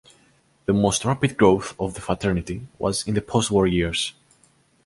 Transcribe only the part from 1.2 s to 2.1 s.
growth of the